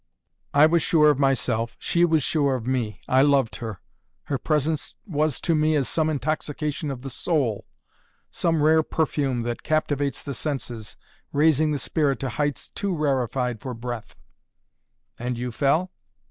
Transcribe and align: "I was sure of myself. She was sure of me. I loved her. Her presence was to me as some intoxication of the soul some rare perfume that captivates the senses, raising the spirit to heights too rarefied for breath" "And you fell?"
"I 0.55 0.65
was 0.65 0.81
sure 0.81 1.11
of 1.11 1.19
myself. 1.19 1.75
She 1.77 2.05
was 2.05 2.23
sure 2.23 2.55
of 2.55 2.65
me. 2.65 3.01
I 3.07 3.21
loved 3.21 3.57
her. 3.57 3.81
Her 4.23 4.39
presence 4.39 4.95
was 5.05 5.39
to 5.41 5.53
me 5.53 5.75
as 5.75 5.87
some 5.87 6.09
intoxication 6.09 6.89
of 6.89 7.03
the 7.03 7.09
soul 7.11 7.67
some 8.31 8.63
rare 8.63 8.81
perfume 8.81 9.43
that 9.43 9.61
captivates 9.61 10.23
the 10.23 10.33
senses, 10.33 10.97
raising 11.31 11.69
the 11.71 11.77
spirit 11.77 12.19
to 12.21 12.29
heights 12.29 12.67
too 12.67 12.97
rarefied 12.97 13.61
for 13.61 13.75
breath" 13.75 14.15
"And 15.19 15.37
you 15.37 15.51
fell?" 15.51 15.91